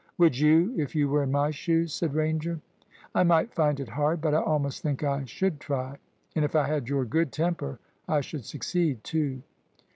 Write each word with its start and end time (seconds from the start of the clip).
"Would 0.17 0.35
you, 0.35 0.73
if 0.77 0.95
you 0.95 1.07
were 1.09 1.21
in 1.21 1.31
my 1.31 1.51
shoes?" 1.51 1.93
said 1.93 2.15
Ranger. 2.15 2.59
"I 3.13 3.21
might 3.21 3.53
find 3.53 3.79
it 3.79 3.89
hard, 3.89 4.19
but 4.19 4.33
I 4.33 4.41
almost 4.41 4.81
think 4.81 5.03
I 5.03 5.25
should 5.25 5.59
try. 5.59 5.99
And 6.35 6.43
if 6.43 6.55
I 6.55 6.65
had 6.67 6.89
your 6.89 7.05
good 7.05 7.31
temper, 7.31 7.77
I 8.07 8.21
should 8.21 8.43
succeed 8.45 9.03
too." 9.03 9.43